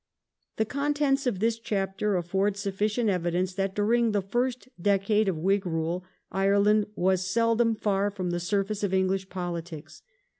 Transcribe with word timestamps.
The 0.57 0.65
contents 0.65 1.27
of 1.27 1.37
this 1.37 1.59
chapter 1.59 2.15
afford 2.15 2.57
sufficient 2.57 3.07
evidence 3.07 3.53
that, 3.53 3.63
Death 3.75 3.83
of 3.83 3.85
during 3.85 4.11
the 4.13 4.21
first 4.23 4.67
decade 4.81 5.27
of 5.27 5.37
Whig 5.37 5.63
rule, 5.63 6.03
Ireland 6.31 6.87
was 6.95 7.23
seldom 7.31 7.75
far 7.75 8.09
from 8.09 8.29
J^Jll'am 8.29 8.31
the 8.31 8.39
surface 8.39 8.83
of 8.83 8.95
English 8.95 9.29
politics. 9.29 10.01